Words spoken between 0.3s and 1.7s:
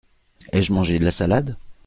Ai-je mangé de la salade?…